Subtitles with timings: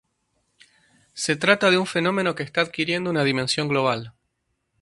[1.13, 4.13] Se trata de un fenómeno que está adquiriendo una dimensión global.